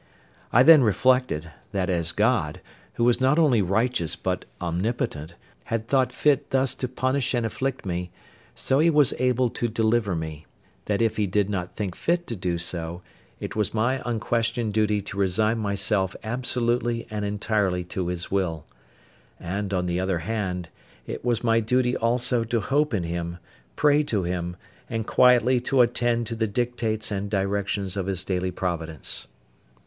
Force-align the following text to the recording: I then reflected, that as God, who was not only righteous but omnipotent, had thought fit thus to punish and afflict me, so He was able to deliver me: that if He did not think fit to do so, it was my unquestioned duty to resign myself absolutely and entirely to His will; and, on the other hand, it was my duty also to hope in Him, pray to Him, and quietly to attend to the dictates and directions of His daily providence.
I 0.51 0.63
then 0.63 0.81
reflected, 0.81 1.51
that 1.73 1.87
as 1.87 2.11
God, 2.11 2.59
who 2.93 3.03
was 3.03 3.21
not 3.21 3.37
only 3.37 3.61
righteous 3.61 4.15
but 4.15 4.45
omnipotent, 4.59 5.35
had 5.65 5.87
thought 5.87 6.11
fit 6.11 6.49
thus 6.49 6.73
to 6.73 6.87
punish 6.87 7.35
and 7.35 7.45
afflict 7.45 7.85
me, 7.85 8.09
so 8.55 8.79
He 8.79 8.89
was 8.89 9.13
able 9.19 9.51
to 9.51 9.67
deliver 9.67 10.15
me: 10.15 10.47
that 10.85 11.03
if 11.03 11.17
He 11.17 11.27
did 11.27 11.51
not 11.51 11.75
think 11.75 11.95
fit 11.95 12.25
to 12.25 12.35
do 12.35 12.57
so, 12.57 13.03
it 13.39 13.55
was 13.55 13.75
my 13.75 14.01
unquestioned 14.03 14.73
duty 14.73 15.01
to 15.03 15.19
resign 15.19 15.59
myself 15.59 16.15
absolutely 16.23 17.05
and 17.11 17.23
entirely 17.23 17.83
to 17.83 18.07
His 18.07 18.31
will; 18.31 18.65
and, 19.39 19.71
on 19.71 19.85
the 19.85 19.99
other 19.99 20.17
hand, 20.25 20.69
it 21.05 21.23
was 21.23 21.43
my 21.43 21.59
duty 21.59 21.95
also 21.95 22.43
to 22.43 22.59
hope 22.59 22.91
in 22.95 23.03
Him, 23.03 23.37
pray 23.75 24.01
to 24.05 24.23
Him, 24.23 24.55
and 24.89 25.05
quietly 25.05 25.59
to 25.59 25.81
attend 25.81 26.25
to 26.25 26.35
the 26.35 26.47
dictates 26.47 27.11
and 27.11 27.29
directions 27.29 27.95
of 27.95 28.07
His 28.07 28.23
daily 28.23 28.49
providence. 28.49 29.27